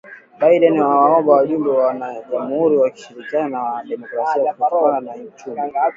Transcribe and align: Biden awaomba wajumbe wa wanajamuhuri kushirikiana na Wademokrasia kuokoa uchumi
Biden 0.39 0.77
awaomba 0.87 1.31
wajumbe 1.35 1.69
wa 1.71 1.85
wanajamuhuri 1.87 2.77
kushirikiana 2.91 3.49
na 3.49 3.61
Wademokrasia 3.63 4.53
kuokoa 4.53 5.01
uchumi 5.27 5.61